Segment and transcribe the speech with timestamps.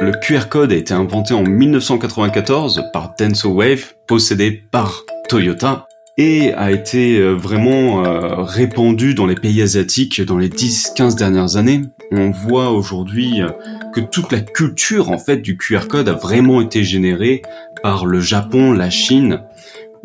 [0.00, 6.52] Le QR code a été inventé en 1994 par Denso Wave, possédé par Toyota, et
[6.52, 11.82] a été euh, vraiment euh, répandu dans les pays asiatiques dans les 10-15 dernières années.
[12.12, 13.48] On voit aujourd'hui euh,
[13.92, 17.42] que toute la culture en fait du QR code a vraiment été générée
[17.82, 19.42] par le Japon, la Chine,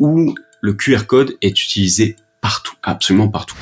[0.00, 3.56] où le QR code est utilisé partout, absolument partout.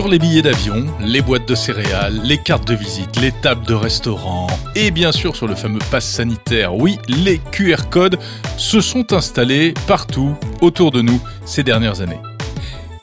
[0.00, 3.74] Sur les billets d'avion, les boîtes de céréales, les cartes de visite, les tables de
[3.74, 8.18] restaurant et bien sûr sur le fameux pass sanitaire, oui, les QR codes
[8.56, 12.18] se sont installés partout autour de nous ces dernières années.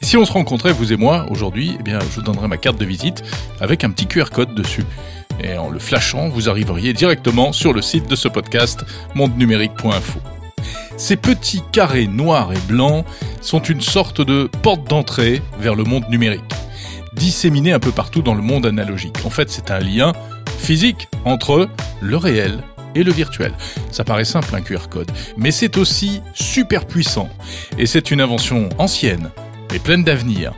[0.02, 2.80] Si on se rencontrait, vous et moi, aujourd'hui, eh bien, je vous donnerai ma carte
[2.80, 3.24] de visite
[3.62, 4.86] avec un petit QR code dessus.
[5.40, 8.84] Et en le flashant, vous arriveriez directement sur le site de ce podcast,
[9.14, 10.20] mondenumérique.info.
[10.98, 13.06] Ces petits carrés noirs et blancs
[13.42, 16.57] sont une sorte de porte d'entrée vers le monde numérique
[17.18, 19.18] disséminés un peu partout dans le monde analogique.
[19.26, 20.14] En fait, c'est un lien
[20.58, 21.70] physique entre
[22.02, 22.64] le réel
[22.96, 23.54] et le virtuel.
[23.92, 27.30] Ça paraît simple un QR code, mais c'est aussi super puissant.
[27.78, 29.30] Et c'est une invention ancienne,
[29.72, 30.54] mais pleine d'avenir.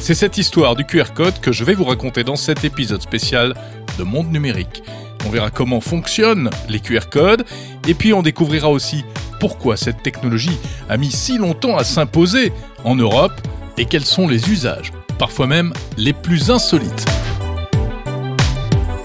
[0.00, 3.54] C'est cette histoire du QR code que je vais vous raconter dans cet épisode spécial
[3.98, 4.82] de Monde Numérique.
[5.26, 7.44] On verra comment fonctionnent les QR codes,
[7.88, 9.04] et puis on découvrira aussi
[9.40, 12.52] pourquoi cette technologie a mis si longtemps à s'imposer
[12.84, 13.32] en Europe
[13.76, 17.04] et quels sont les usages parfois même les plus insolites.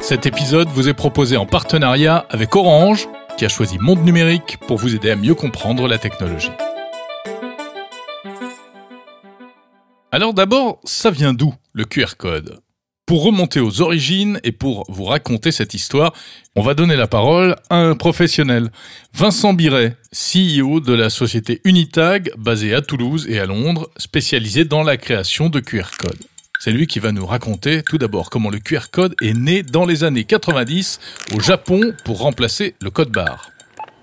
[0.02, 4.78] Cet épisode vous est proposé en partenariat avec Orange, qui a choisi Monde Numérique pour
[4.78, 6.52] vous aider à mieux comprendre la technologie.
[10.12, 12.60] Alors d'abord, ça vient d'où le QR code?
[13.06, 16.14] Pour remonter aux origines et pour vous raconter cette histoire,
[16.56, 18.72] on va donner la parole à un professionnel.
[19.14, 24.84] Vincent Biret, CEO de la société Unitag, basée à Toulouse et à Londres, spécialisée dans
[24.84, 26.24] la création de QR codes.
[26.60, 29.86] C'est lui qui va nous raconter tout d'abord comment le QR code est né dans
[29.86, 31.00] les années 90
[31.36, 33.50] au Japon pour remplacer le code barre.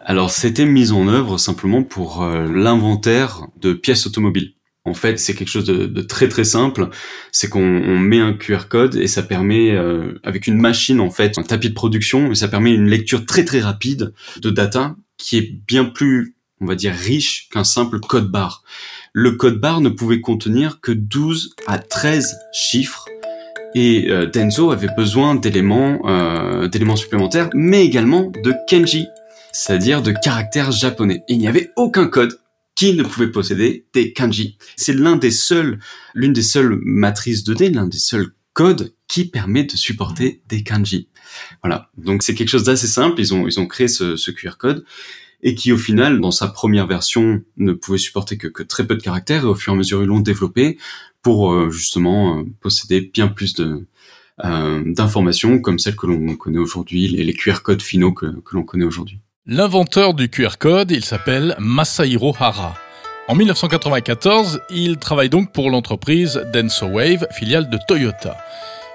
[0.04, 4.52] Alors c'était mis en œuvre simplement pour euh, l'inventaire de pièces automobiles.
[4.84, 6.88] En fait, c'est quelque chose de, très très simple.
[7.32, 11.36] C'est qu'on met un QR code et ça permet, euh, avec une machine en fait,
[11.38, 15.36] un tapis de production, et ça permet une lecture très très rapide de data qui
[15.36, 18.64] est bien plus, on va dire, riche qu'un simple code barre.
[19.12, 23.06] Le code barre ne pouvait contenir que 12 à 13 chiffres
[23.74, 29.06] et euh, Denso avait besoin d'éléments euh, d'éléments supplémentaires, mais également de kanji,
[29.52, 31.22] c'est-à-dire de caractères japonais.
[31.28, 32.39] Et il n'y avait aucun code
[32.80, 34.56] qui ne pouvait posséder des kanji.
[34.74, 35.80] C'est l'un des seuls,
[36.14, 41.10] l'une des seules matrices 2D, l'un des seuls codes qui permet de supporter des kanji.
[41.62, 41.90] Voilà.
[41.98, 43.20] Donc c'est quelque chose d'assez simple.
[43.20, 44.86] Ils ont, ils ont créé ce, ce, QR code
[45.42, 48.96] et qui au final, dans sa première version, ne pouvait supporter que, que très peu
[48.96, 50.78] de caractères et au fur et à mesure ils l'ont développé
[51.20, 53.86] pour euh, justement euh, posséder bien plus de
[54.42, 58.56] euh, d'informations comme celles que l'on connaît aujourd'hui, les, les, QR codes finaux que, que
[58.56, 59.20] l'on connaît aujourd'hui.
[59.52, 62.76] L'inventeur du QR code, il s'appelle Masahiro Hara.
[63.26, 68.36] En 1994, il travaille donc pour l'entreprise Denso Wave, filiale de Toyota.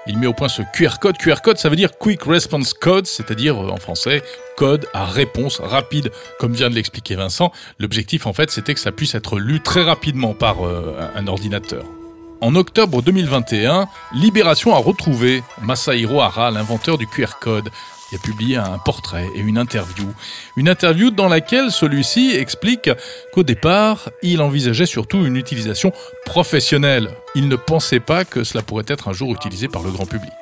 [0.06, 1.18] Il met au point ce QR code.
[1.18, 4.22] QR code, ça veut dire Quick Response Code, c'est-à-dire euh, en français
[4.56, 7.52] code à réponse rapide, comme vient de l'expliquer Vincent.
[7.78, 11.84] L'objectif, en fait, c'était que ça puisse être lu très rapidement par euh, un ordinateur.
[12.40, 17.68] En octobre 2021, Libération a retrouvé Masahiro Hara, l'inventeur du QR code,
[18.10, 20.06] il a publié un portrait et une interview.
[20.56, 22.90] Une interview dans laquelle celui-ci explique
[23.32, 25.92] qu'au départ, il envisageait surtout une utilisation
[26.24, 27.10] professionnelle.
[27.34, 30.32] Il ne pensait pas que cela pourrait être un jour utilisé par le grand public.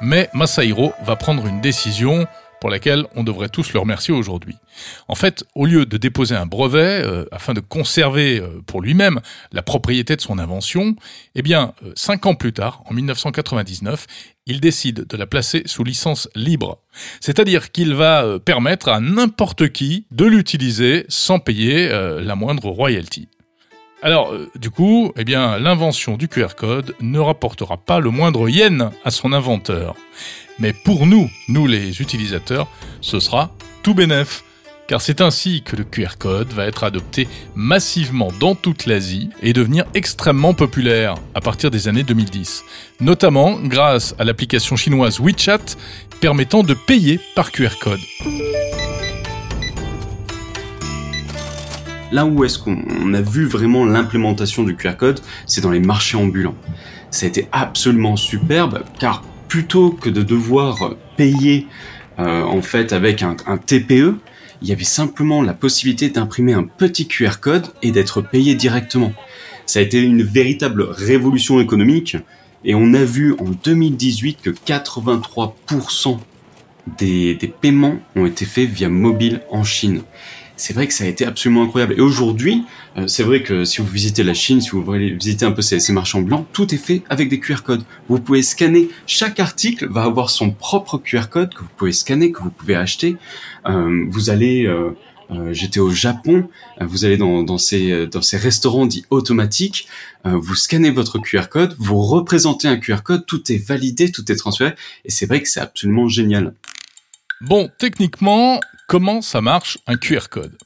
[0.00, 2.26] Mais Masahiro va prendre une décision
[2.60, 4.56] pour laquelle on devrait tous le remercier aujourd'hui.
[5.08, 9.20] En fait, au lieu de déposer un brevet euh, afin de conserver euh, pour lui-même
[9.52, 10.96] la propriété de son invention,
[11.34, 14.06] eh bien, euh, cinq ans plus tard, en 1999,
[14.46, 16.80] il décide de la placer sous licence libre.
[17.20, 23.28] C'est-à-dire qu'il va permettre à n'importe qui de l'utiliser sans payer la moindre royalty.
[24.00, 28.90] Alors, du coup, eh bien, l'invention du QR code ne rapportera pas le moindre yen
[29.04, 29.96] à son inventeur.
[30.60, 32.68] Mais pour nous, nous les utilisateurs,
[33.00, 33.50] ce sera
[33.82, 34.44] tout bénef.
[34.86, 39.52] Car c'est ainsi que le QR code va être adopté massivement dans toute l'Asie et
[39.52, 42.64] devenir extrêmement populaire à partir des années 2010.
[43.00, 45.76] Notamment grâce à l'application chinoise WeChat
[46.20, 48.00] permettant de payer par QR code.
[52.10, 56.16] Là où est-ce qu'on a vu vraiment l'implémentation du QR code, c'est dans les marchés
[56.16, 56.54] ambulants.
[57.10, 61.66] Ça a été absolument superbe car plutôt que de devoir payer
[62.18, 64.16] euh, en fait avec un, TPE,
[64.60, 69.12] il y avait simplement la possibilité d'imprimer un petit QR code et d'être payé directement.
[69.66, 72.16] Ça a été une véritable révolution économique
[72.64, 76.18] et on a vu en 2018 que 83%
[76.98, 80.02] des, des paiements ont été faits via mobile en Chine
[80.58, 81.94] c'est vrai que ça a été absolument incroyable.
[81.96, 82.64] Et aujourd'hui,
[82.96, 85.62] euh, c'est vrai que si vous visitez la Chine, si vous voulez visiter un peu
[85.62, 87.84] ces, marchands blancs, tout est fait avec des QR codes.
[88.08, 92.32] Vous pouvez scanner, chaque article va avoir son propre QR code que vous pouvez scanner,
[92.32, 93.16] que vous pouvez acheter.
[93.66, 94.90] Euh, vous allez, euh,
[95.30, 96.48] euh j'étais au Japon,
[96.80, 99.86] euh, vous allez dans, dans, ces, dans ces restaurants dits automatiques,
[100.24, 104.36] vous scannez votre QR code, vous représentez un QR code, tout est validé, tout est
[104.36, 104.74] transféré,
[105.06, 106.52] et c'est vrai que c'est absolument génial.
[107.40, 110.56] Bon, techniquement, Comment ça marche un QR code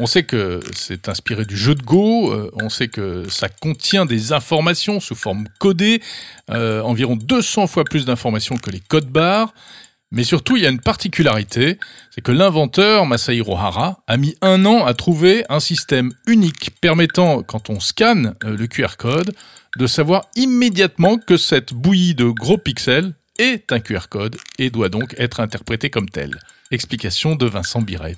[0.00, 4.06] on sait que c'est inspiré du jeu de Go, euh, on sait que ça contient
[4.06, 6.00] des informations sous forme codée,
[6.50, 9.52] euh, environ 200 fois plus d'informations que les codes barres,
[10.12, 11.80] mais surtout il y a une particularité,
[12.14, 17.42] c'est que l'inventeur Masahiro Hara a mis un an à trouver un système unique permettant,
[17.42, 19.34] quand on scanne euh, le QR code,
[19.76, 24.90] de savoir immédiatement que cette bouillie de gros pixels est un QR code et doit
[24.90, 26.38] donc être interprété comme tel.
[26.70, 28.16] Explication de Vincent Biret.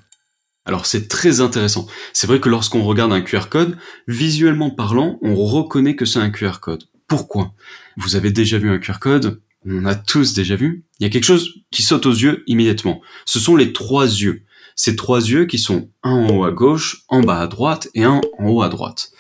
[0.64, 1.86] Alors c'est très intéressant.
[2.12, 3.76] C'est vrai que lorsqu'on regarde un QR code,
[4.08, 6.84] visuellement parlant, on reconnaît que c'est un QR code.
[7.06, 7.54] Pourquoi?
[7.96, 9.40] Vous avez déjà vu un QR code?
[9.64, 10.84] On a tous déjà vu.
[10.98, 13.00] Il y a quelque chose qui saute aux yeux immédiatement.
[13.24, 14.42] Ce sont les trois yeux.
[14.74, 18.04] Ces trois yeux qui sont un en haut à gauche, en bas à droite et
[18.04, 19.12] un en haut à droite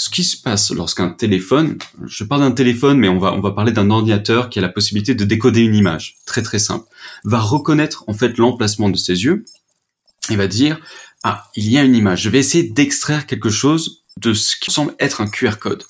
[0.00, 1.76] ce qui se passe lorsqu'un téléphone,
[2.06, 4.70] je parle d'un téléphone, mais on va, on va parler d'un ordinateur qui a la
[4.70, 6.86] possibilité de décoder une image, très très simple,
[7.24, 9.44] va reconnaître en fait l'emplacement de ses yeux
[10.30, 10.80] et va dire,
[11.22, 14.70] ah, il y a une image, je vais essayer d'extraire quelque chose de ce qui
[14.70, 15.84] semble être un QR code.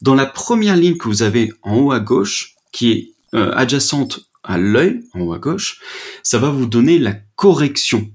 [0.00, 4.20] Dans la première ligne que vous avez en haut à gauche, qui est euh, adjacente
[4.42, 5.82] à l'œil, en haut à gauche,
[6.22, 8.10] ça va vous donner la correction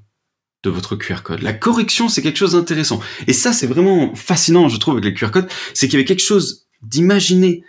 [0.70, 1.42] votre QR code.
[1.42, 3.00] La correction, c'est quelque chose d'intéressant.
[3.28, 6.06] Et ça, c'est vraiment fascinant, je trouve, avec les QR codes, c'est qu'il y avait
[6.06, 7.64] quelque chose d'imaginé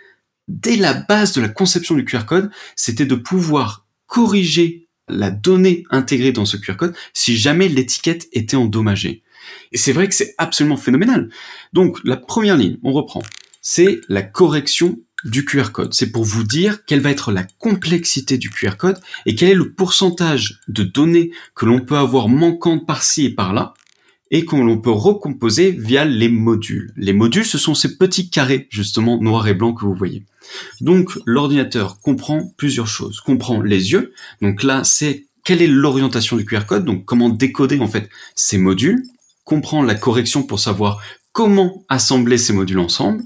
[0.47, 5.83] dès la base de la conception du QR code, c'était de pouvoir corriger la donnée
[5.89, 9.23] intégrée dans ce QR code si jamais l'étiquette était endommagée.
[9.71, 11.29] Et c'est vrai que c'est absolument phénoménal.
[11.73, 13.23] Donc, la première ligne, on reprend,
[13.61, 15.93] c'est la correction du QR code.
[15.93, 19.55] C'est pour vous dire quelle va être la complexité du QR code et quel est
[19.55, 23.73] le pourcentage de données que l'on peut avoir manquantes par-ci et par-là
[24.29, 26.91] et qu'on l'on peut recomposer via les modules.
[26.97, 30.25] Les modules, ce sont ces petits carrés, justement, noirs et blancs que vous voyez.
[30.81, 33.21] Donc, l'ordinateur comprend plusieurs choses.
[33.21, 34.13] Comprend les yeux.
[34.41, 36.85] Donc là, c'est quelle est l'orientation du QR code.
[36.85, 39.01] Donc, comment décoder, en fait, ces modules.
[39.45, 43.23] Comprend la correction pour savoir comment assembler ces modules ensemble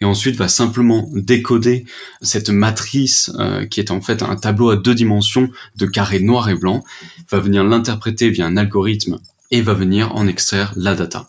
[0.00, 1.84] et ensuite va simplement décoder
[2.22, 6.48] cette matrice euh, qui est en fait un tableau à deux dimensions de carrés noirs
[6.48, 6.82] et blancs,
[7.30, 9.18] va venir l'interpréter via un algorithme
[9.50, 11.28] et va venir en extraire la data.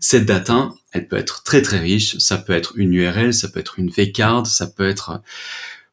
[0.00, 3.60] Cette data, elle peut être très très riche, ça peut être une URL, ça peut
[3.60, 5.20] être une V-card, ça peut être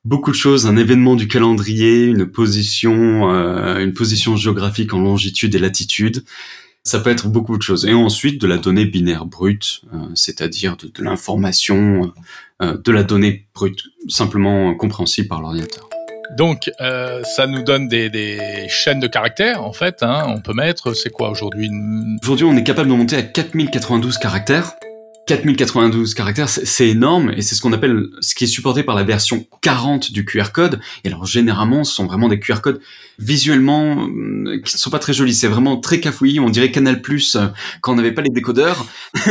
[0.06, 5.56] beaucoup de choses, un événement du calendrier, une position, euh, une position géographique en longitude
[5.56, 6.24] et latitude.
[6.86, 7.86] Ça peut être beaucoup de choses.
[7.86, 12.12] Et ensuite, de la donnée binaire brute, euh, c'est-à-dire de, l'information,
[12.62, 15.88] euh, euh, de la donnée brute, simplement compréhensible par l'ordinateur.
[16.38, 20.02] Donc, ça nous donne des, chaînes de caractères, en fait.
[20.02, 20.26] Hein.
[20.28, 21.70] On peut mettre, c'est quoi aujourd'hui
[22.24, 24.74] Aujourd'hui, on est capable de monter à 4092 caractères.
[25.26, 29.04] 4092 caractères, c'est énorme et c'est ce qu'on appelle ce qui est supporté par la
[29.04, 30.82] version 40 du QR code.
[31.06, 32.82] Et alors généralement, ce sont vraiment des QR codes
[33.20, 35.34] visuellement euh, qui ne sont pas très jolis.
[35.34, 36.42] C'est vraiment très cafouillis.
[36.42, 37.48] On dirait Canal Plus euh,
[37.82, 38.86] quand on n'avait pas les décodeurs.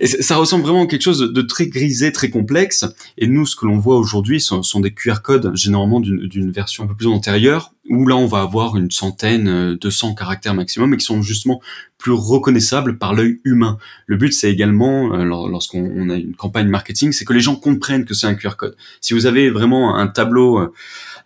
[0.00, 2.84] et ça ressemble vraiment à quelque chose de très grisé, très complexe.
[3.16, 6.84] Et nous, ce que l'on voit aujourd'hui sont, sont, des QR codes généralement d'une version
[6.84, 10.94] un peu plus antérieure où là on va avoir une centaine, 200 euh, caractères maximum
[10.94, 11.60] et qui sont justement
[11.98, 13.78] plus reconnaissables par l'œil humain.
[14.06, 18.04] Le but c'est également, euh, lorsqu'on a une campagne marketing, c'est que les gens comprennent
[18.04, 18.76] que c'est un QR code.
[19.00, 20.72] Si vous avez vraiment un tableau euh,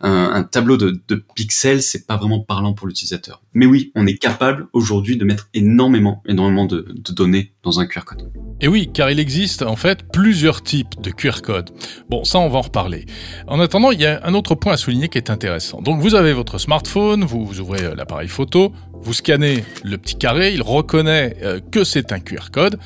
[0.00, 3.40] un, tableau de, pixels, c'est pas vraiment parlant pour l'utilisateur.
[3.54, 7.86] Mais oui, on est capable aujourd'hui de mettre énormément, énormément de, de, données dans un
[7.86, 8.41] QR code.
[8.62, 11.70] Et oui, car il existe en fait plusieurs types de QR code.
[12.08, 13.06] Bon, ça on va en reparler.
[13.48, 15.82] En attendant, il y a un autre point à souligner qui est intéressant.
[15.82, 20.54] Donc vous avez votre smartphone, vous, ouvrez euh, l'appareil photo, vous scannez le petit carré,
[20.54, 22.78] il reconnaît euh, que c'est un QR code.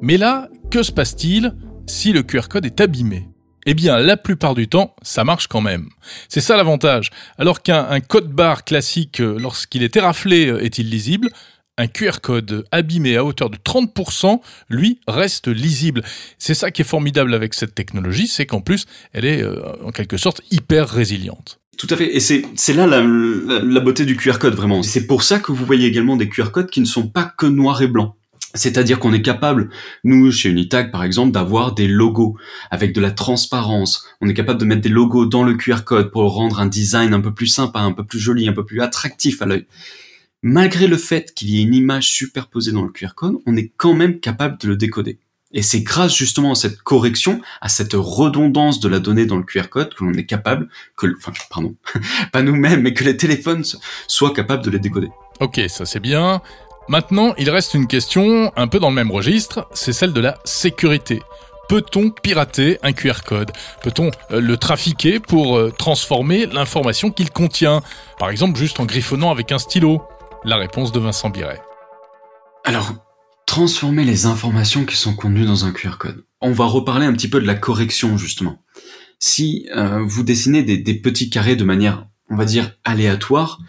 [0.00, 1.54] Mais là, que se passe-t-il
[1.86, 3.28] si le QR code est abîmé?
[3.64, 5.88] Eh bien, la plupart du temps, ça marche quand même.
[6.28, 7.10] C'est ça l'avantage.
[7.38, 11.30] Alors qu'un code barre classique, euh, lorsqu'il est éraflé, est illisible,
[11.78, 16.02] un QR code abîmé à hauteur de 30%, lui, reste lisible.
[16.38, 19.90] C'est ça qui est formidable avec cette technologie, c'est qu'en plus, elle est euh, en
[19.90, 21.60] quelque sorte hyper résiliente.
[21.78, 22.14] Tout à fait.
[22.14, 24.82] Et c'est, là la, la, beauté du QR code, vraiment.
[24.82, 27.46] C'est pour ça que vous voyez également des QR codes qui ne sont pas que
[27.46, 28.14] noir et blanc.
[28.54, 29.70] C'est-à-dire qu'on est capable,
[30.04, 32.36] nous, chez Unitag, par exemple, d'avoir des logos
[32.70, 34.04] avec de la transparence.
[34.20, 37.14] On est capable de mettre des logos dans le QR code pour rendre un design
[37.14, 39.66] un peu plus sympa, un peu plus joli, un peu plus attractif à l'œil.
[40.44, 43.70] Malgré le fait qu'il y ait une image superposée dans le QR code, on est
[43.76, 45.20] quand même capable de le décoder.
[45.52, 49.44] Et c'est grâce justement à cette correction, à cette redondance de la donnée dans le
[49.44, 51.76] QR code que l'on est capable, que, enfin, pardon,
[52.32, 53.62] pas nous-mêmes, mais que les téléphones
[54.08, 55.10] soient capables de les décoder.
[55.38, 56.42] Ok, ça c'est bien.
[56.88, 60.38] Maintenant, il reste une question un peu dans le même registre, c'est celle de la
[60.44, 61.22] sécurité.
[61.68, 63.52] Peut-on pirater un QR code?
[63.82, 67.82] Peut-on euh, le trafiquer pour euh, transformer l'information qu'il contient?
[68.18, 70.02] Par exemple, juste en griffonnant avec un stylo
[70.44, 71.62] La réponse de Vincent Biret.
[72.64, 72.94] Alors,
[73.46, 76.24] transformer les informations qui sont contenues dans un QR code.
[76.40, 78.60] On va reparler un petit peu de la correction, justement.
[79.20, 83.60] Si euh, vous dessinez des, des petits carrés de manière, on va dire, aléatoire,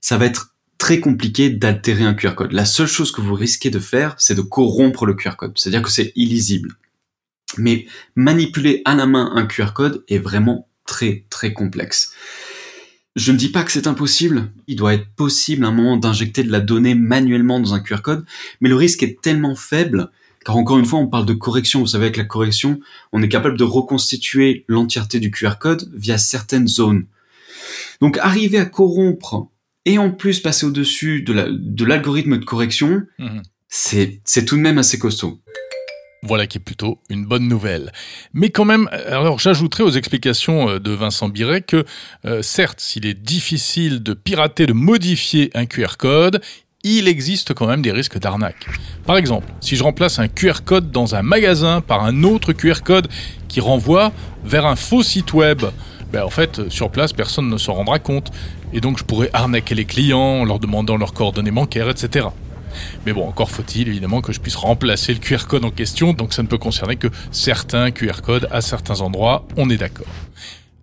[0.00, 2.52] ça va être très compliqué d'altérer un QR code.
[2.52, 5.56] La seule chose que vous risquez de faire, c'est de corrompre le QR code.
[5.56, 6.74] C'est-à-dire que c'est illisible.
[7.56, 12.12] Mais manipuler à la main un QR code est vraiment très très complexe.
[13.16, 16.44] Je ne dis pas que c'est impossible, il doit être possible à un moment d'injecter
[16.44, 18.26] de la donnée manuellement dans un QR code,
[18.60, 20.10] mais le risque est tellement faible,
[20.44, 22.78] car encore une fois on parle de correction, vous savez avec la correction,
[23.12, 27.06] on est capable de reconstituer l'entièreté du QR code via certaines zones.
[28.02, 29.48] Donc arriver à corrompre
[29.86, 33.42] et en plus passer au-dessus de l'algorithme de, correction, mhm.
[33.68, 35.40] c'est tout de même assez costaud.
[36.22, 37.92] Voilà qui est plutôt une bonne nouvelle.
[38.32, 41.84] Mais quand même, alors j'ajouterai aux explications euh, de Vincent Biret que
[42.24, 46.40] euh, certes, s'il est difficile de pirater, de modifier un QR code,
[46.82, 48.66] il existe quand même des risques d'arnaque.
[49.06, 52.82] Par exemple, si je remplace un QR code dans un magasin par un autre QR
[52.84, 53.08] code
[53.48, 54.12] qui renvoie
[54.44, 55.62] vers un faux site web,
[56.12, 58.30] ben en fait, sur place, personne ne s'en rendra compte.
[58.72, 62.28] Et donc, je pourrais arnaquer les clients en leur demandant leurs coordonnées bancaires, etc.
[63.04, 66.32] Mais bon, encore faut-il évidemment que je puisse remplacer le QR code en question, donc
[66.32, 70.06] ça ne peut concerner que certains QR codes à certains endroits, on est d'accord.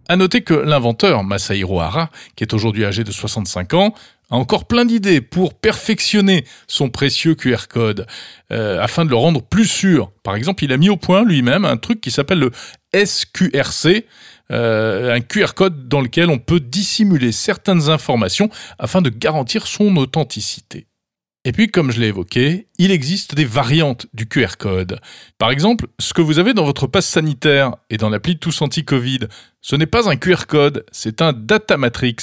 [0.09, 3.93] À noter que l'inventeur, Masahiro Hara, qui est aujourd'hui âgé de 65 ans,
[4.29, 8.05] a encore plein d'idées pour perfectionner son précieux QR code,
[8.51, 10.11] euh, afin de le rendre plus sûr.
[10.23, 12.51] Par exemple, il a mis au point lui-même un truc qui s'appelle le
[12.93, 14.05] SQRC,
[14.51, 19.95] euh, un QR code dans lequel on peut dissimuler certaines informations afin de garantir son
[19.95, 20.87] authenticité.
[21.45, 25.01] Et puis, comme je l'ai évoqué, il existe des variantes du QR code.
[25.37, 29.27] Par exemple, ce que vous avez dans votre passe sanitaire et dans l'appli Tous Anti-Covid,
[29.61, 32.15] ce n'est pas un QR code, c'est un data matrix.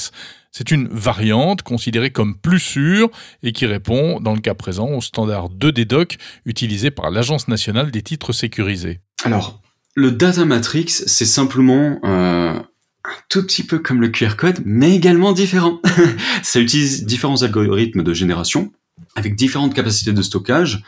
[0.51, 3.09] C'est une variante considérée comme plus sûre
[3.43, 8.01] et qui répond, dans le cas présent, au standard 2D-Doc utilisé par l'Agence nationale des
[8.01, 9.01] titres sécurisés.
[9.23, 9.61] Alors,
[9.95, 14.95] le data matrix, c'est simplement euh, un tout petit peu comme le QR code, mais
[14.95, 15.79] également différent.
[16.43, 18.71] Ça utilise différents algorithmes de génération
[19.15, 20.83] avec différentes capacités de stockage,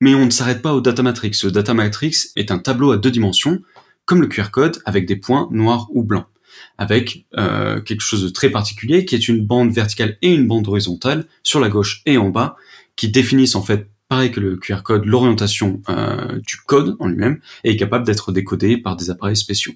[0.00, 1.32] mais on ne s'arrête pas au data matrix.
[1.44, 3.60] Le data matrix est un tableau à deux dimensions,
[4.04, 6.26] comme le QR code, avec des points noirs ou blancs,
[6.78, 10.66] avec euh, quelque chose de très particulier qui est une bande verticale et une bande
[10.66, 12.56] horizontale sur la gauche et en bas,
[12.96, 17.40] qui définissent en fait pareil que le QR code, l'orientation euh, du code en lui-même
[17.62, 19.72] est capable d'être décodé par des appareils spéciaux.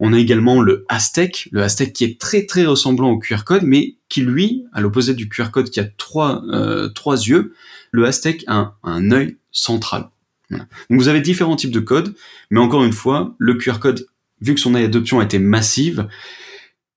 [0.00, 3.62] On a également le Aztec, le Aztec qui est très très ressemblant au QR code,
[3.64, 7.54] mais qui lui, à l'opposé du QR code qui a trois, euh, trois yeux,
[7.92, 10.08] le Aztec a un, œil central.
[10.50, 12.14] Donc vous avez différents types de codes,
[12.50, 14.06] mais encore une fois, le QR code,
[14.40, 16.08] vu que son adoption a été massive,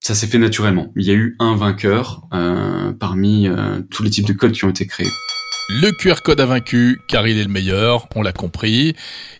[0.00, 0.92] ça s'est fait naturellement.
[0.96, 4.64] Il y a eu un vainqueur euh, parmi euh, tous les types de codes qui
[4.64, 5.10] ont été créés.
[5.68, 8.94] Le QR code a vaincu car il est le meilleur, on l'a compris.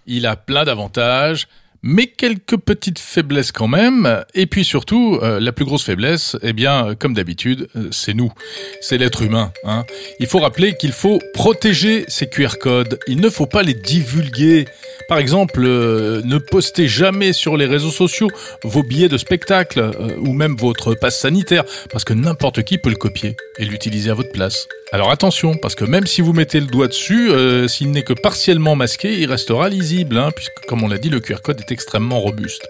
[0.06, 1.46] Il a plein d'avantages
[1.86, 4.24] mais quelques petites faiblesses quand même.
[4.34, 8.32] Et puis surtout, euh, la plus grosse faiblesse, eh bien, comme d'habitude, euh, c'est nous,
[8.80, 9.52] c'est l'être humain.
[9.64, 9.84] Hein.
[10.18, 12.98] Il faut rappeler qu'il faut protéger ces QR codes.
[13.06, 14.66] Il ne faut pas les divulguer.
[15.08, 18.28] Par exemple, euh, ne postez jamais sur les réseaux sociaux
[18.62, 22.96] vos billets de spectacle ou même votre passe sanitaire, parce que n'importe qui peut le
[22.96, 24.66] copier et l'utiliser à votre place.
[24.92, 27.30] Alors attention, parce que même si vous mettez le doigt dessus,
[27.68, 31.20] s'il n'est que partiellement masqué, il restera lisible, hein, puisque comme on l'a dit, le
[31.20, 32.68] QR code est extrêmement robuste.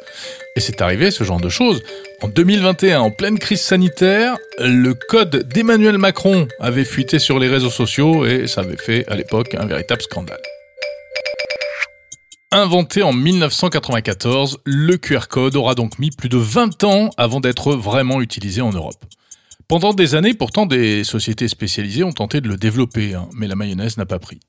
[0.57, 1.83] Et c'est arrivé ce genre de choses.
[2.23, 7.71] En 2021, en pleine crise sanitaire, le code d'Emmanuel Macron avait fuité sur les réseaux
[7.71, 10.40] sociaux et ça avait fait à l'époque un véritable scandale.
[12.56, 17.75] Inventé en 1994, le QR code aura donc mis plus de 20 ans avant d'être
[17.75, 18.96] vraiment utilisé en Europe.
[19.68, 23.56] Pendant des années, pourtant, des sociétés spécialisées ont tenté de le développer, hein, mais la
[23.56, 24.40] mayonnaise n'a pas pris.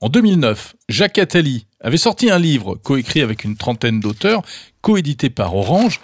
[0.00, 4.42] En 2009, Jacques Attali avait sorti un livre coécrit avec une trentaine d'auteurs,
[4.80, 6.00] coédité par Orange,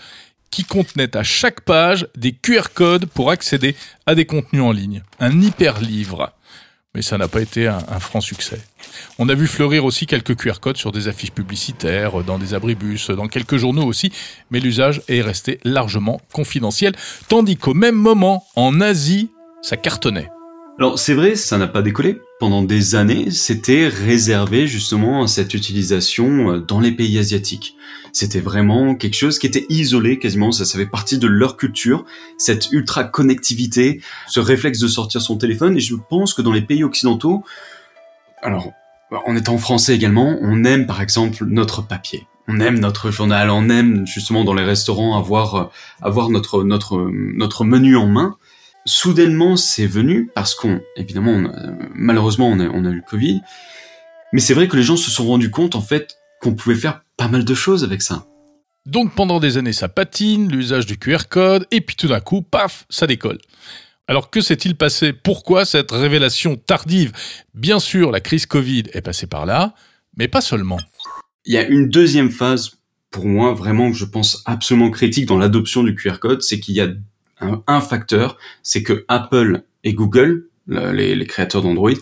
[0.50, 3.76] qui contenait à chaque page des QR codes pour accéder
[4.06, 5.04] à des contenus en ligne.
[5.20, 6.32] Un hyper-livre
[6.94, 8.60] mais ça n'a pas été un, franc succès.
[9.18, 13.10] On a vu fleurir aussi quelques QR codes sur des affiches publicitaires, dans des abribus,
[13.10, 14.12] dans quelques journaux aussi,
[14.50, 16.94] mais l'usage est resté largement confidentiel,
[17.28, 19.30] tandis qu'au même moment, en Asie,
[19.62, 20.28] ça cartonnait.
[20.82, 22.20] Alors c'est vrai, ça n'a pas décollé.
[22.40, 27.76] Pendant des années, c'était réservé justement à cette utilisation euh, dans les pays asiatiques.
[28.12, 32.04] C'était vraiment quelque chose qui était isolé quasiment, ça, fait partie de leur culture,
[32.36, 35.76] cette ultra connectivité, ce réflexe de sortir son téléphone.
[35.76, 37.44] Et je pense que dans les pays occidentaux,
[38.42, 38.72] alors
[39.24, 42.26] en étant français également, on aime par exemple notre papier.
[42.48, 45.64] On aime notre journal, on aime justement dans les restaurants avoir euh,
[46.00, 48.36] avoir notre notre notre menu en main
[48.84, 51.52] soudainement c'est venu parce qu'on évidemment
[51.94, 53.40] malheureusement on a, on a eu le Covid,
[54.32, 57.02] mais c'est vrai que les gens se sont rendus compte en fait qu'on pouvait faire
[57.16, 58.26] pas mal de choses avec ça.
[58.86, 62.42] Donc pendant des années ça patine, l'usage du QR code, et puis tout d'un coup,
[62.42, 63.38] paf, ça décolle.
[64.08, 65.12] Alors que s'est-il passé?
[65.12, 67.12] Pourquoi cette révélation tardive?
[67.54, 69.74] Bien sûr, la crise Covid est passée par là,
[70.16, 70.78] mais pas seulement.
[71.44, 72.72] Il y a une deuxième phase,
[73.10, 76.74] pour moi, vraiment que je pense absolument critique dans l'adoption du QR code, c'est qu'il
[76.74, 76.88] y a
[77.66, 81.92] un, facteur, c'est que Apple et Google, les, créateurs d'Android,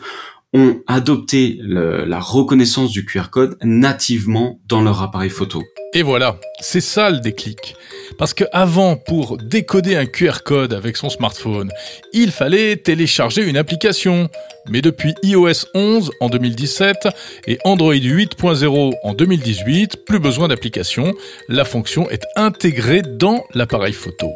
[0.53, 5.63] ont adopté la reconnaissance du QR code nativement dans leur appareil photo.
[5.93, 7.75] Et voilà, c'est ça le déclic.
[8.17, 11.71] Parce que avant, pour décoder un QR code avec son smartphone,
[12.13, 14.29] il fallait télécharger une application.
[14.69, 17.09] Mais depuis iOS 11 en 2017
[17.49, 21.13] et Android 8.0 en 2018, plus besoin d'application,
[21.49, 24.33] la fonction est intégrée dans l'appareil photo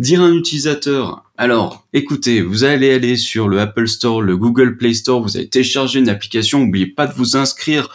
[0.00, 4.76] dire à un utilisateur, alors, écoutez, vous allez aller sur le Apple Store, le Google
[4.76, 7.88] Play Store, vous allez télécharger une application, n'oubliez pas de vous inscrire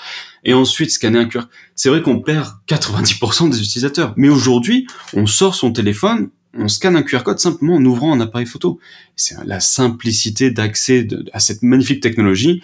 [0.43, 1.43] et ensuite scanner un QR.
[1.75, 4.13] C'est vrai qu'on perd 90% des utilisateurs.
[4.15, 8.21] Mais aujourd'hui, on sort son téléphone, on scanne un QR code simplement en ouvrant un
[8.21, 8.79] appareil photo.
[9.15, 12.61] C'est la simplicité d'accès à cette magnifique technologie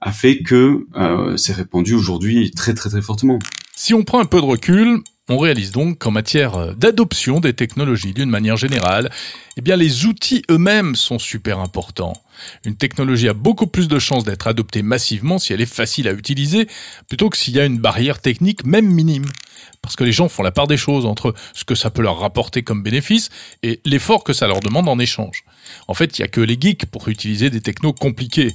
[0.00, 3.38] a fait que euh, c'est répandu aujourd'hui très très très fortement.
[3.76, 8.12] Si on prend un peu de recul, on réalise donc qu'en matière d'adoption des technologies
[8.12, 9.10] d'une manière générale,
[9.56, 12.14] eh les outils eux-mêmes sont super importants.
[12.64, 16.12] Une technologie a beaucoup plus de chances d'être adoptée massivement si elle est facile à
[16.12, 16.66] utiliser,
[17.08, 19.26] plutôt que s'il y a une barrière technique même minime.
[19.82, 22.18] Parce que les gens font la part des choses entre ce que ça peut leur
[22.18, 23.30] rapporter comme bénéfice
[23.62, 25.44] et l'effort que ça leur demande en échange.
[25.86, 28.50] En fait, il n'y a que les geeks pour utiliser des technos compliqués.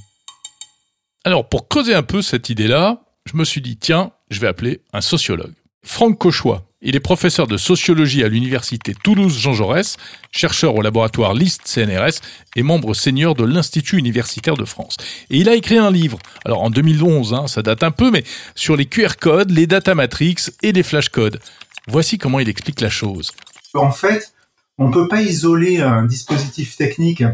[1.24, 4.82] Alors, pour creuser un peu cette idée-là, je me suis dit, tiens, je vais appeler
[4.92, 5.54] un sociologue.
[5.84, 6.66] Franck Cauchois.
[6.82, 9.96] Il est professeur de sociologie à l'université Toulouse-Jean Jaurès,
[10.30, 12.20] chercheur au laboratoire LIST CNRS
[12.54, 14.96] et membre senior de l'Institut universitaire de France.
[15.30, 18.24] Et il a écrit un livre, alors en 2011, hein, ça date un peu, mais
[18.54, 21.40] sur les QR codes, les data matrix et les flash codes.
[21.88, 23.32] Voici comment il explique la chose.
[23.74, 24.32] En fait,
[24.78, 27.24] on ne peut pas isoler un dispositif technique.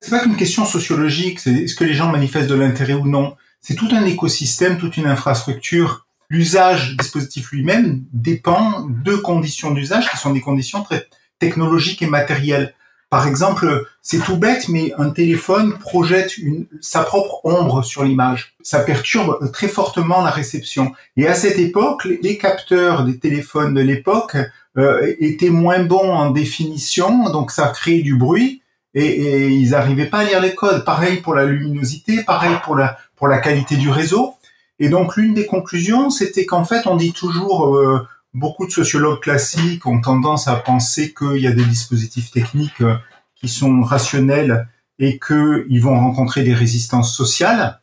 [0.00, 3.36] C'est pas qu'une question sociologique, c'est est-ce que les gens manifestent de l'intérêt ou non.
[3.60, 10.16] C'est tout un écosystème, toute une infrastructure l'usage dispositif lui-même dépend de conditions d'usage qui
[10.16, 11.06] sont des conditions très
[11.38, 12.74] technologiques et matérielles.
[13.10, 18.54] Par exemple, c'est tout bête, mais un téléphone projette une, sa propre ombre sur l'image.
[18.62, 20.92] Ça perturbe très fortement la réception.
[21.16, 24.36] Et à cette époque, les capteurs des téléphones de l'époque
[24.78, 28.62] euh, étaient moins bons en définition, donc ça crée du bruit
[28.94, 30.84] et, et ils n'arrivaient pas à lire les codes.
[30.84, 34.34] Pareil pour la luminosité, pareil pour la pour la qualité du réseau.
[34.80, 39.20] Et donc l'une des conclusions, c'était qu'en fait, on dit toujours, euh, beaucoup de sociologues
[39.20, 42.96] classiques ont tendance à penser qu'il y a des dispositifs techniques euh,
[43.36, 44.66] qui sont rationnels
[44.98, 47.80] et qu'ils vont rencontrer des résistances sociales.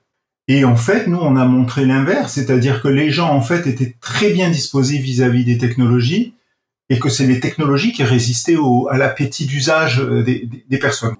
[0.48, 3.96] Et en fait, nous, on a montré l'inverse, c'est-à-dire que les gens, en fait, étaient
[4.00, 6.34] très bien disposés vis-à-vis des technologies
[6.90, 11.16] et que c'est les technologies qui résistaient au, à l'appétit d'usage euh, des, des personnes.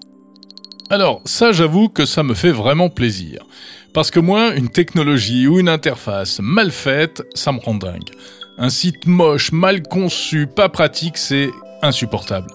[0.90, 3.44] Alors, ça, j'avoue que ça me fait vraiment plaisir.
[3.94, 8.10] Parce que moi, une technologie ou une interface mal faite, ça me rend dingue.
[8.58, 11.50] Un site moche, mal conçu, pas pratique, c'est
[11.82, 12.48] insupportable.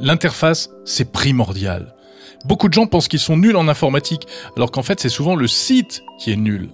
[0.00, 1.94] L'interface, c'est primordial.
[2.44, 5.48] Beaucoup de gens pensent qu'ils sont nuls en informatique, alors qu'en fait c'est souvent le
[5.48, 6.68] site qui est nul.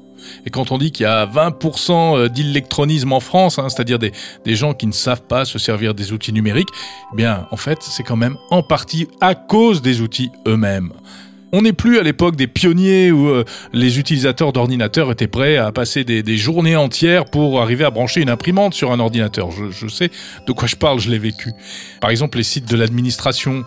[0.46, 4.12] Et quand on dit qu'il y a 20% euh, d'électronisme en France, hein, c'est-à-dire des,
[4.44, 6.68] des, gens qui ne savent pas se servir des outils numériques,
[7.12, 10.92] eh bien en fait c'est quand même en partie à cause des outils eux-mêmes.
[11.54, 15.70] On n'est plus à l'époque des pionniers où euh, les utilisateurs d'ordinateurs étaient prêts à
[15.70, 19.50] passer des, journées entières pour arriver à brancher une imprimante sur un ordinateur.
[19.50, 20.10] Je, sais
[20.46, 21.52] de quoi je parle, je l'ai vécu.
[22.00, 23.64] Par exemple, les sites de l'administration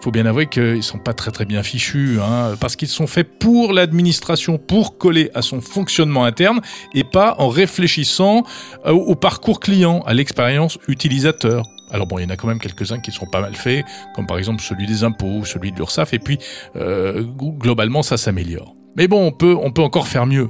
[0.00, 3.38] faut bien avouer qu'ils sont pas très très bien fichus, hein, parce qu'ils sont faits
[3.38, 6.60] pour l'administration, pour coller à son fonctionnement interne,
[6.94, 8.42] et pas en réfléchissant
[8.86, 11.64] euh, au parcours client, à l'expérience utilisateur.
[11.92, 14.26] Alors bon, il y en a quand même quelques-uns qui sont pas mal faits, comme
[14.26, 16.38] par exemple celui des impôts, celui de l'URSSAF, et puis
[16.76, 18.74] euh, globalement ça s'améliore.
[18.96, 20.48] Mais bon, on peut, on peut encore faire mieux.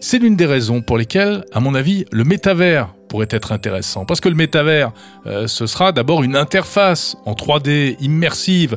[0.00, 4.04] C'est l'une des raisons pour lesquelles, à mon avis, le métavers pourrait être intéressant.
[4.04, 4.92] Parce que le métavers,
[5.26, 8.76] euh, ce sera d'abord une interface en 3D immersive.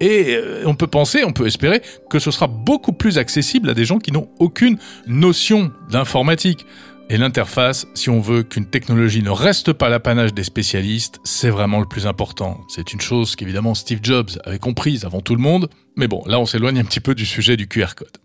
[0.00, 3.74] Et euh, on peut penser, on peut espérer que ce sera beaucoup plus accessible à
[3.74, 6.64] des gens qui n'ont aucune notion d'informatique.
[7.12, 11.80] Et l'interface, si on veut qu'une technologie ne reste pas l'apanage des spécialistes, c'est vraiment
[11.80, 12.60] le plus important.
[12.68, 15.68] C'est une chose qu'évidemment Steve Jobs avait comprise avant tout le monde.
[15.96, 18.16] Mais bon, là on s'éloigne un petit peu du sujet du QR code.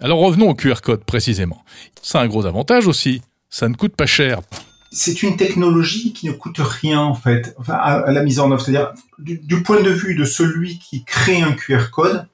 [0.00, 1.64] Alors revenons au QR code précisément.
[2.02, 3.22] Ça a un gros avantage aussi.
[3.48, 4.40] Ça ne coûte pas cher
[4.94, 8.60] c'est une technologie qui ne coûte rien en fait, à, la mise en œuvre.
[8.60, 12.26] C'est-à-dire du, point de vue de celui qui crée un QR code,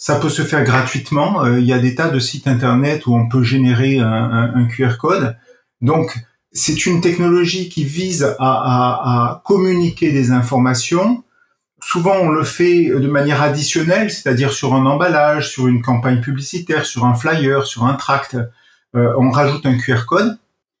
[0.00, 1.44] ça peut se faire gratuitement.
[1.44, 4.96] Euh, il y a des tas de sites internet où on peut générer un, QR
[4.98, 5.36] code.
[5.82, 6.16] Donc
[6.52, 11.22] c'est une technologie qui vise à, communiquer des informations.
[11.82, 16.86] Souvent on le fait de manière additionnelle, c'est-à-dire sur un emballage, sur une campagne publicitaire,
[16.86, 18.38] sur un flyer, sur un tract.
[18.96, 20.38] Euh, on rajoute un QR code.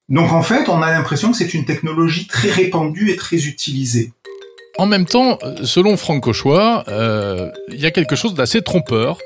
[0.08, 4.12] Donc en fait, on a l'impression que c'est une technologie très répandue et très utilisée.
[4.80, 9.18] En même temps, selon Franck Cauchois, euh, il y a quelque chose d'assez trompeur.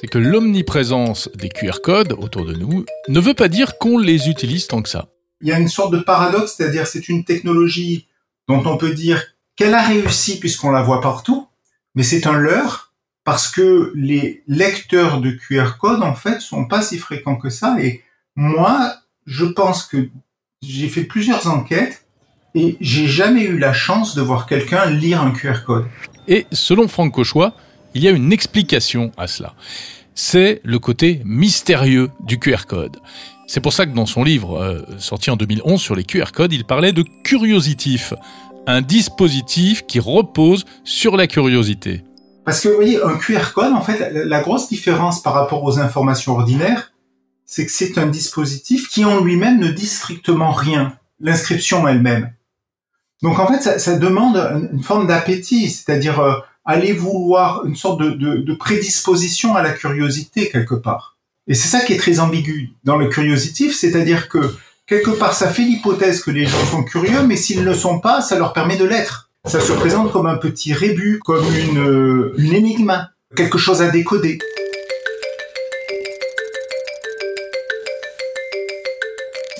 [0.00, 4.28] C'est que l'omniprésence des QR codes autour de nous ne veut pas dire qu'on les
[4.28, 5.08] utilise tant que ça.
[5.40, 8.06] Il y a une sorte de paradoxe, c'est-à-dire c'est une technologie
[8.46, 9.24] dont on peut dire
[9.56, 11.48] qu'elle a réussi puisqu'on la voit partout,
[11.96, 12.92] mais c'est un leurre
[13.24, 17.76] parce que les lecteurs de QR code en fait sont pas si fréquents que ça
[17.80, 18.04] et
[18.36, 18.94] moi
[19.26, 20.10] je pense que
[20.62, 22.01] j'ai fait plusieurs enquêtes
[22.54, 25.86] et j'ai jamais eu la chance de voir quelqu'un lire un QR code.
[26.28, 27.54] Et selon Franck Cauchois,
[27.94, 29.54] il y a une explication à cela.
[30.14, 32.98] C'est le côté mystérieux du QR code.
[33.46, 36.52] C'est pour ça que dans son livre, euh, sorti en 2011 sur les QR codes,
[36.52, 38.14] il parlait de curiositif,
[38.66, 42.02] un dispositif qui repose sur la curiosité.
[42.44, 45.78] Parce que vous voyez, un QR code, en fait, la grosse différence par rapport aux
[45.78, 46.92] informations ordinaires,
[47.46, 52.32] c'est que c'est un dispositif qui en lui-même ne dit strictement rien, l'inscription elle-même.
[53.22, 54.36] Donc en fait, ça, demande
[54.72, 60.74] une forme d'appétit, c'est-à-dire euh, aller vouloir une sorte de, prédisposition à la curiosité quelque
[60.74, 61.16] part.
[61.48, 64.38] Et c'est ça qui est très ambigu dans le curiositif, c'est-à-dire que
[64.86, 68.00] quelque part ça fait l'hypothèse que les gens sont curieux, mais s'ils ne le sont
[68.00, 69.30] pas, ça leur permet de l'être.
[69.44, 73.90] Ça se présente comme un petit rébut, comme une, euh, une énigme, quelque chose à
[73.90, 74.38] décoder.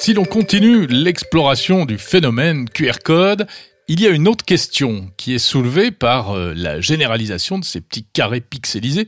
[0.02, 3.46] Si l'on continue l'exploration du phénomène QR code,
[3.86, 7.80] il y a une autre question qui est soulevée par euh, la généralisation de ces
[7.80, 9.06] petits carrés pixelisés,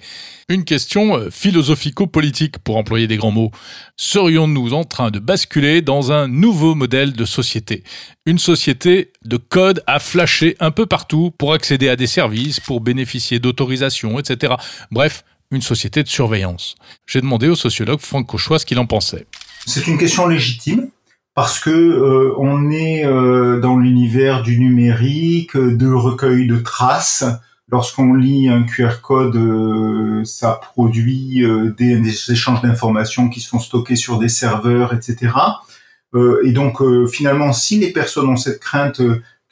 [0.49, 3.51] une question euh, philosophico-politique pour employer des grands mots.
[3.97, 7.83] Serions-nous en train de basculer dans un nouveau modèle de société?
[8.25, 12.81] Une société de code à flasher un peu partout pour accéder à des services, pour
[12.81, 14.55] bénéficier d'autorisations, etc.
[14.93, 16.77] Bref, une société de surveillance.
[17.09, 19.27] J'ai demandé au sociologue Franck Cauchois ce qu'il en pensait.
[19.67, 20.89] C'est une question légitime
[21.35, 27.25] parce que euh, on est euh, dans l'univers du numérique, de recueil de traces.
[27.69, 31.45] Lorsqu'on lit un QR code, euh, ça produit
[31.79, 35.33] des, des, échanges d'informations qui sont stockés sur des serveurs, etc.
[36.45, 39.01] et donc finalement, si les personnes ont cette crainte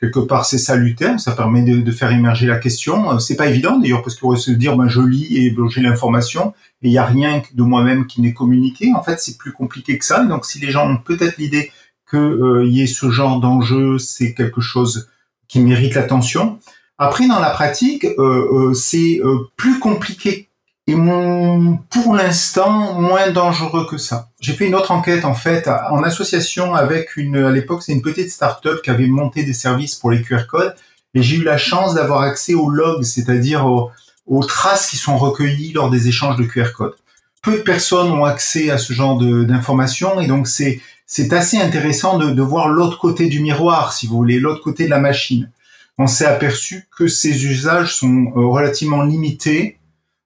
[0.03, 3.13] quelque part c'est salutaire, ça permet de, faire émerger la question.
[3.13, 5.81] Euh, c'est pas évident d'ailleurs parce qu'on va se dire ben je lis et j'ai
[5.81, 8.93] l'information et il y a rien de moi-même qui n'est communiqué.
[8.95, 10.25] En fait, c'est plus compliqué que ça.
[10.25, 11.71] Donc si les gens ont peut-être l'idée
[12.11, 15.09] qu'il euh, y ait ce genre d'enjeu, c'est quelque chose
[15.49, 16.59] qui mérite l'attention.
[16.99, 19.21] Après, dans la pratique, euh, c'est
[19.57, 20.49] plus compliqué
[20.89, 24.31] et pour l'instant moins dangereux que ça.
[24.41, 28.03] J'ai fait une autre enquête en fait en association avec une à l'époque c'est une
[28.03, 30.75] petite start-up qui avait monté des services pour les QR codes
[31.15, 33.91] et j'ai eu la chance d'avoir accès aux logs, c'est-à-dire aux,
[34.27, 36.95] aux, traces qui sont recueillies lors des échanges de QR codes.
[37.43, 42.17] Peu de personnes ont accès à ce genre d'informations et donc c'est c'est assez intéressant
[42.17, 45.51] de, de voir l'autre côté du miroir, si vous voulez, l'autre côté de la machine.
[45.99, 49.79] On s'est aperçu que ces usages sont euh, relativement limités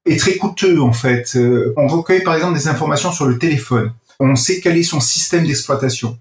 [0.06, 1.32] est très coûteux en fait.
[1.36, 3.92] Euh, on recueille par exemple des informations sur le téléphone.
[4.20, 6.18] On sait quel est son système d'exploitation.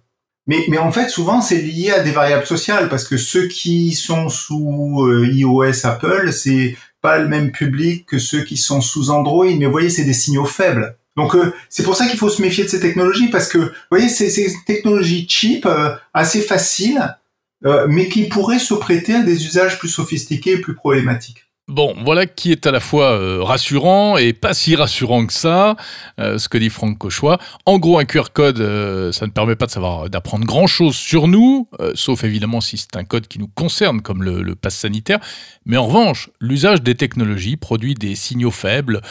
[0.47, 3.93] Mais, mais en fait, souvent, c'est lié à des variables sociales parce que ceux qui
[3.93, 9.11] sont sous euh, iOS, Apple, c'est pas le même public que ceux qui sont sous
[9.11, 10.97] Android, mais vous voyez, c'est des signaux faibles.
[11.15, 13.69] Donc euh, c'est pour ça qu'il faut se méfier de ces technologies parce que vous
[13.91, 17.15] voyez, c'est ces technologies cheap, euh, assez faciles,
[17.63, 21.44] euh, mais qui pourraient se prêter à des usages plus sophistiqués et plus problématiques.
[21.67, 25.75] Bon, voilà qui est à la fois euh, rassurant et pas si rassurant que ça,
[26.19, 27.39] euh, ce que dit Franck Cauchois.
[27.65, 31.67] En gros, un QR code, euh, ça ne permet pas de d'apprendre grand-chose sur nous,
[31.95, 35.19] sauf évidemment si c'est un code qui nous concerne, comme le, le pass sanitaire.
[35.65, 39.01] Mais en revanche, l'usage des technologies produit des signaux faibles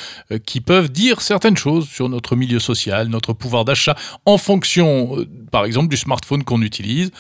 [0.46, 5.16] qui peuvent dire certaines choses sur notre milieu social, notre pouvoir d'achat, en fonction,
[5.50, 7.10] par exemple, du smartphone qu'on utilise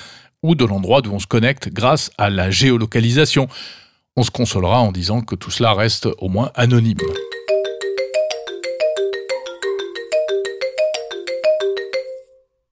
[0.44, 3.48] ou de l'endroit d'où on se connecte grâce à la géolocalisation
[4.16, 6.98] on se consolera en disant que tout cela reste au moins anonyme.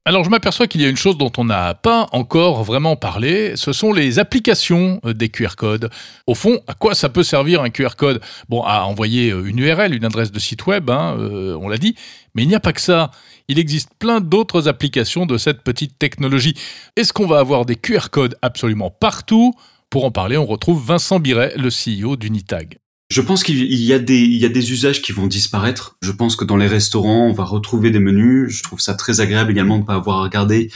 [0.04, 3.52] Alors je m'aperçois qu'il y a une chose dont on n'a pas encore vraiment parlé,
[3.54, 5.90] ce sont les applications euh, des QR codes.
[6.26, 8.20] Au fond, à quoi ça peut servir un QR code?
[8.48, 11.78] Bon, à envoyer euh, une URL, une adresse de site web, hein, euh, on l'a
[11.78, 11.94] dit,
[12.34, 13.12] mais il n'y a pas que ça.
[13.46, 16.54] Il existe plein d'autres applications de cette petite technologie.
[16.96, 19.54] Est-ce qu'on va avoir des QR codes absolument partout?
[19.92, 22.78] Pour en parler, on retrouve Vincent Biret, le CEO d'Unitag.
[23.10, 25.98] Je pense qu'il y a des usages qui vont disparaître.
[26.00, 28.48] Je pense que dans les restaurants, on va retrouver des menus.
[28.48, 30.70] Je trouve ça très agréable également de pas avoir à regarder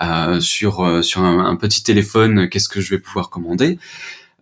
[0.00, 3.78] euh, sur euh, un, petit téléphone qu'est-ce que je vais pouvoir commander.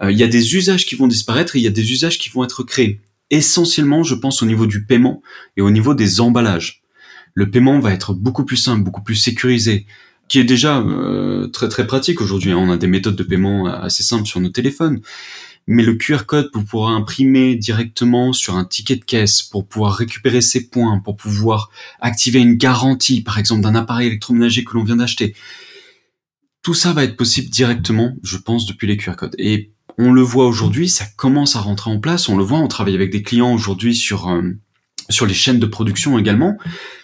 [0.01, 2.19] Euh, il y a des usages qui vont disparaître et il y a des usages
[2.19, 3.01] qui vont être créés.
[3.31, 5.23] Essentiellement, je pense au niveau du paiement
[5.57, 6.83] et au niveau des emballages.
[7.35, 9.87] Le paiement va être beaucoup plus simple, beaucoup plus sécurisé
[10.31, 12.53] qui est déjà euh, très très pratique aujourd'hui.
[12.53, 12.59] Hein.
[12.59, 15.01] On a des méthodes de paiement assez simples sur nos téléphones.
[15.67, 19.95] Mais le QR code pour pouvoir imprimer directement sur un ticket de caisse, pour pouvoir
[19.95, 24.85] récupérer ses points, pour pouvoir activer une garantie, par exemple, d'un appareil électroménager que l'on
[24.85, 25.35] vient d'acheter,
[26.63, 29.35] tout ça va être possible directement, je pense, depuis les QR codes.
[29.37, 32.29] Et on le voit aujourd'hui, ça commence à rentrer en place.
[32.29, 34.43] On le voit, on travaille avec des clients aujourd'hui sur euh,
[35.09, 36.57] sur les chaînes de production également,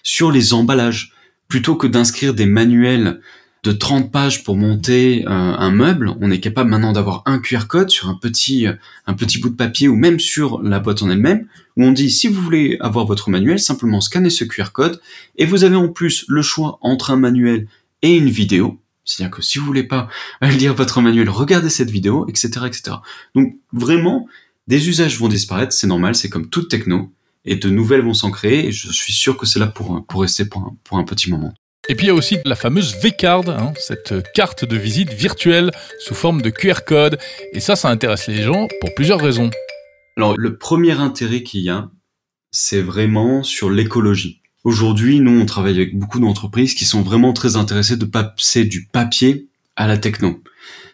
[0.05, 1.16] sur les emballages
[1.49, 3.21] plutôt que d'inscrire des manuels
[3.63, 7.67] de 30 pages pour monter euh, un meuble, on est capable maintenant d'avoir un QR
[7.67, 8.67] code sur un petit,
[9.07, 12.11] un petit bout de papier ou même sur la boîte en elle-même, où on dit
[12.11, 15.01] si vous voulez avoir votre manuel, simplement scannez ce QR code
[15.37, 17.67] et vous avez en plus le choix entre un manuel
[18.03, 18.79] et une vidéo.
[19.05, 20.09] C'est-à-dire que si vous voulez pas
[20.43, 22.97] lire votre manuel, regardez cette vidéo, etc., etc.
[23.35, 24.29] Donc vraiment,
[24.69, 27.11] des usages vont disparaître, c'est normal, c'est comme toute techno
[27.47, 28.67] et de nouvelles vont s'en créer.
[28.67, 31.31] Et je suis sûr que c'est là pour, pour rester pour un, pour un petit
[31.31, 31.55] moment.
[31.89, 35.71] Et puis il y a aussi la fameuse V-Card, hein, cette carte de visite virtuelle
[36.01, 37.19] sous forme de QR code.
[37.53, 39.51] Et ça, ça intéresse les gens pour plusieurs raisons.
[40.17, 41.91] Alors le premier intérêt qu'il y a,
[42.51, 44.41] c'est vraiment sur l'écologie.
[44.65, 48.87] Aujourd'hui, nous, on travaille avec beaucoup d'entreprises qui sont vraiment très intéressées de passer du
[48.87, 50.43] papier à la techno.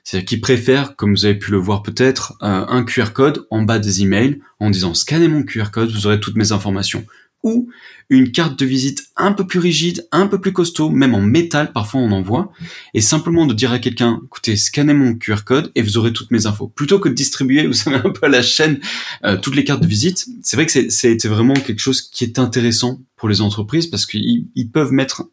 [0.05, 3.63] C'est-à-dire qu'ils préfèrent, comme vous avez pu le voir peut-être, euh, un QR code en
[3.63, 7.05] bas des emails en disant scannez mon QR code, vous aurez toutes mes informations.
[7.45, 7.69] Ou
[8.09, 11.73] une carte de visite un peu plus rigide, un peu plus costaud, même en métal,
[11.73, 12.53] parfois on en voit,
[12.95, 16.31] et simplement de dire à quelqu'un, écoutez, scannez mon QR code et vous aurez toutes
[16.31, 16.69] mes infos.
[16.69, 18.81] Plutôt que de distribuer, vous savez, un peu à la chaîne,
[19.25, 22.39] euh, toutes les cartes de visite, c'est vrai que c'est vraiment quelque chose qui est
[22.39, 25.25] intéressant pour les entreprises parce qu'ils peuvent mettre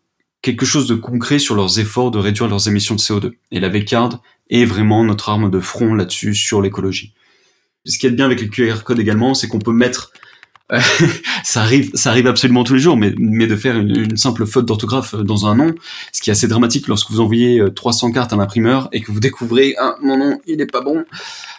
[0.42, 3.34] quelque chose de concret sur leurs efforts de réduire leurs émissions de CO2.
[3.52, 7.14] Et la V-Card est vraiment notre arme de front là-dessus sur l'écologie.
[7.86, 10.12] Ce qui est bien avec les QR codes également, c'est qu'on peut mettre
[11.44, 14.66] ça arrive, ça arrive absolument tous les jours, mais, mais de faire une, simple faute
[14.66, 15.74] d'orthographe dans un nom,
[16.14, 19.12] ce qui est assez dramatique lorsque vous envoyez 300 euh, cartes à l'imprimeur et que
[19.12, 21.06] vous découvrez ah mon nom il est pas bon,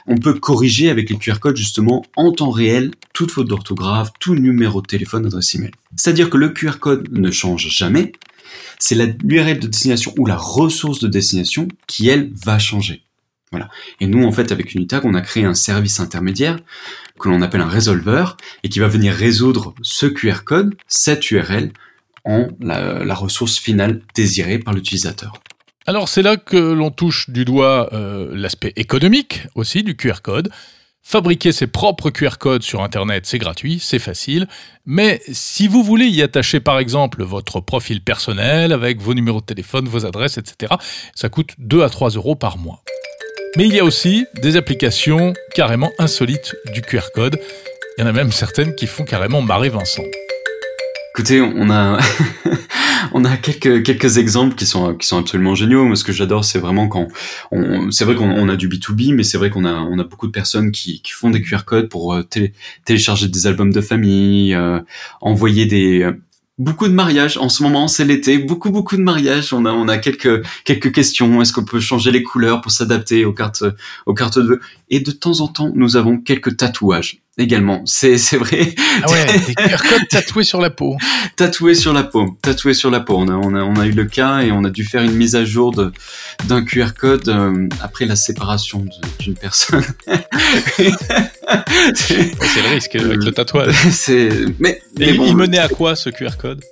[0.06, 4.36] on peut corriger avec les QR codes justement en temps réel toute faute d'orthographe, tout
[4.36, 5.72] numéro de téléphone, adresse email.
[5.96, 8.12] C'est-à-dire que le QR code ne change jamais,
[8.78, 13.02] c'est l'URL de destination ou la ressource de destination qui, elle, va changer.
[13.50, 13.68] Voilà.
[14.00, 16.58] Et nous, en fait, avec Unitag, on a créé un service intermédiaire
[17.18, 18.24] que l'on appelle un résolver
[18.62, 21.72] et qui va venir résoudre ce QR code, cette URL,
[22.24, 25.42] en la, ressource finale désirée par l'utilisateur.
[25.86, 30.50] Alors c'est là que l'on touche du doigt euh, l'aspect économique aussi du QR code.
[31.10, 34.46] Fabriquer ses propres QR codes sur Internet, c'est gratuit, c'est facile,
[34.86, 39.44] mais si vous voulez y attacher par exemple votre profil personnel avec vos numéros de
[39.44, 40.72] téléphone, vos adresses, etc.,
[41.16, 42.84] ça coûte 2 à 3 euros par mois.
[43.56, 47.40] Mais il y a aussi des applications carrément insolites du QR code.
[47.98, 50.04] Il y en a même certaines qui font carrément marrer Vincent.
[51.20, 51.98] Écoutez, on a
[53.12, 55.84] on a quelques quelques exemples qui sont qui sont absolument géniaux.
[55.84, 57.08] Moi, ce que j'adore, c'est vraiment quand
[57.50, 60.28] on, c'est vrai qu'on a du B2B, mais c'est vrai qu'on a on a beaucoup
[60.28, 62.26] de personnes qui, qui font des QR codes pour euh,
[62.86, 64.80] télécharger des albums de famille, euh,
[65.20, 66.12] envoyer des euh,
[66.56, 69.52] beaucoup de mariages en ce moment, c'est l'été, beaucoup beaucoup de mariages.
[69.52, 71.42] On a on a quelques quelques questions.
[71.42, 73.64] Est-ce qu'on peut changer les couleurs pour s'adapter aux cartes
[74.06, 74.60] aux cartes de vœux?
[74.88, 77.20] Et de temps en temps, nous avons quelques tatouages.
[77.40, 77.82] Également.
[77.86, 78.74] C'est c'est vrai.
[79.02, 80.96] Ah ouais, des QR codes tatoués sur la peau.
[81.36, 83.16] tatoués sur la peau, tatoués sur la peau.
[83.18, 85.14] On a, on a, on a eu le cas et on a dû faire une
[85.14, 85.92] mise à jour de
[86.46, 88.84] d'un QR code euh, après la séparation
[89.18, 89.84] d'une personne.
[91.94, 93.74] c'est le risque avec le tatouage.
[93.90, 96.62] C'est mais, mais il menait à quoi ce QR code?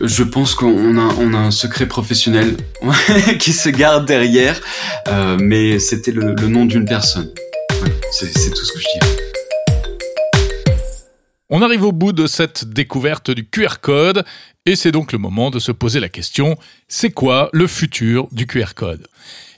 [0.00, 2.56] Je pense qu'on a, on a un secret professionnel
[3.38, 4.60] qui se garde derrière,
[5.08, 7.30] euh, mais c'était le, le, nom d'une personne.
[8.10, 9.16] c'est tout ce que je dirais.
[11.50, 14.24] On arrive au bout de cette découverte du QR code
[14.64, 16.56] et c'est donc le moment de se poser la question,
[16.88, 19.06] c'est quoi le futur du QR code?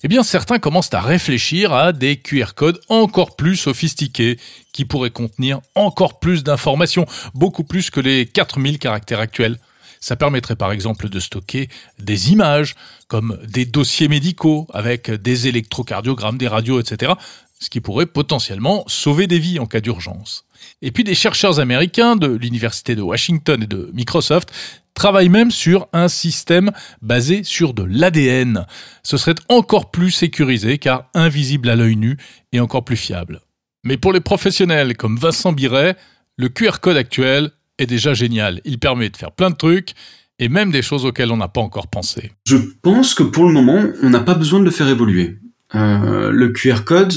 [0.03, 4.37] Eh bien certains commencent à réfléchir à des QR codes encore plus sophistiqués
[4.73, 9.57] qui pourraient contenir encore plus d'informations, beaucoup plus que les 4000 caractères actuels.
[10.01, 11.69] Ça permettrait par exemple de stocker
[12.01, 12.75] des images,
[13.07, 17.13] comme des dossiers médicaux avec des électrocardiogrammes, des radios, etc.,
[17.61, 20.46] ce qui pourrait potentiellement sauver des vies en cas d'urgence.
[20.83, 24.53] Et puis des chercheurs américains de l'Université de Washington et de Microsoft
[24.95, 28.67] travaillent même sur un système basé sur de l'ADN.
[29.03, 32.17] Ce serait encore plus sécurisé car invisible à l'œil nu
[32.53, 33.41] et encore plus fiable.
[33.85, 35.97] Mais pour les professionnels comme Vincent Biret,
[36.37, 38.61] le QR code actuel est déjà génial.
[38.65, 39.93] Il permet de faire plein de trucs
[40.39, 42.33] et même des choses auxquelles on n'a pas encore pensé.
[42.47, 45.39] Je pense que pour le moment, on n'a pas besoin de le faire évoluer.
[45.75, 47.13] Euh, le QR code,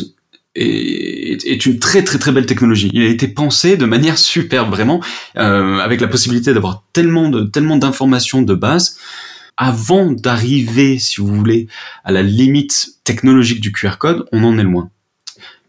[0.55, 2.89] est, est, une très très très belle technologie.
[2.93, 5.01] Il a été pensé de manière superbe, vraiment,
[5.37, 8.97] euh, avec la possibilité d'avoir tellement de tellement d'informations de base.
[9.57, 11.67] Avant d'arriver, si vous voulez,
[12.05, 14.89] à la limite technologique du QR code, on en est loin.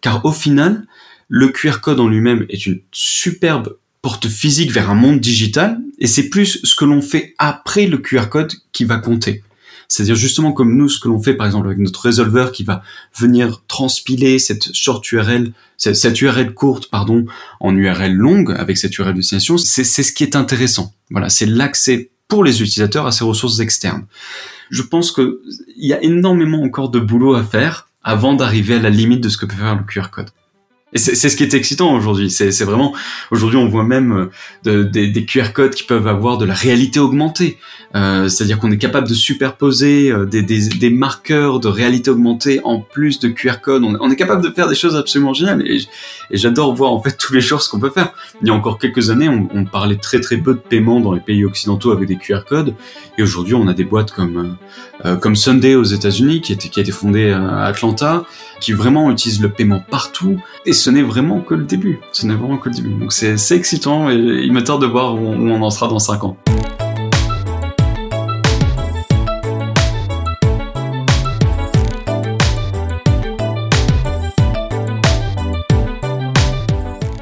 [0.01, 0.87] Car au final,
[1.29, 6.07] le QR code en lui-même est une superbe porte physique vers un monde digital, et
[6.07, 9.43] c'est plus ce que l'on fait après le QR code qui va compter.
[9.91, 12.83] C'est-à-dire justement comme nous, ce que l'on fait par exemple avec notre résolveur qui va
[13.15, 17.27] venir transpiler cette short URL, cette, URL courte, pardon,
[17.59, 20.95] en URL longue avec cette URL destination, c'est ce qui est intéressant.
[21.11, 24.07] Voilà, c'est l'accès pour les utilisateurs à ces ressources externes.
[24.71, 25.35] Je pense qu'il
[25.77, 29.37] y a énormément encore de boulot à faire avant d'arriver à la limite de ce
[29.37, 30.31] que peut faire le QR code.
[30.93, 32.31] Et c'est ce qui est excitant aujourd'hui.
[32.31, 32.93] C'est vraiment
[33.31, 34.29] aujourd'hui on voit même
[34.67, 37.59] euh, des, des, QR codes qui peuvent avoir de la réalité augmentée.
[37.95, 42.61] Euh, C'est-à-dire qu'on est capable de superposer euh, des, des, des, marqueurs de réalité augmentée
[42.65, 43.85] en plus de QR codes.
[43.85, 45.63] On, est capable de faire des choses absolument géniales.
[45.65, 45.81] Et,
[46.33, 48.13] j'adore voir en fait tous les jours ce qu'on peut faire.
[48.43, 51.13] Il y a encore quelques années, on, on, parlait très très peu de paiements dans
[51.13, 52.75] les pays occidentaux avec des QR codes.
[53.17, 54.57] Et aujourd'hui, on a des boîtes comme
[55.07, 58.25] euh, comme Sunday aux États-Unis qui, qui a été fondée à Atlanta,
[58.61, 60.39] qui vraiment utilise le paiement partout.
[60.67, 62.01] Et ce n'est vraiment que le début.
[62.13, 62.93] Ce n'est vraiment que le début.
[62.93, 66.25] Donc c'est excitant et il me tarde de voir où on, en sera dans 5
[66.25, 66.37] ans.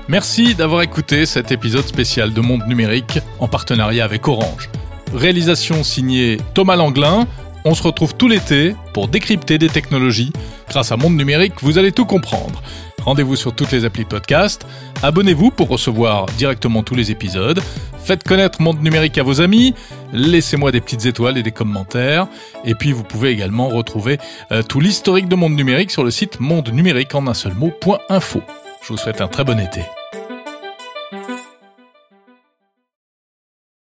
[0.09, 4.71] Merci d'avoir écouté cet épisode spécial de Monde Numérique en partenariat avec Orange.
[5.15, 7.27] Réalisation signée Thomas Langlin.
[7.65, 10.33] On se retrouve tout l'été pour décrypter des technologies.
[10.69, 12.63] Grâce à Monde Numérique, vous allez tout comprendre.
[13.03, 14.67] Rendez-vous sur toutes les applis podcast.
[15.03, 17.61] Abonnez-vous pour recevoir directement tous les épisodes.
[18.05, 19.75] Faites connaître Monde Numérique à vos amis.
[20.13, 22.27] Laissez-moi des petites étoiles et des commentaires.
[22.65, 24.19] Et puis vous pouvez également retrouver
[24.53, 28.43] euh, tout l'historique de Monde Numérique sur le site monde numérique en un seul mot.info.
[28.83, 29.83] Je vous souhaite un très bon été.